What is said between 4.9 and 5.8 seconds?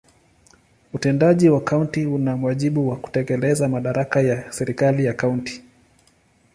ya kaunti.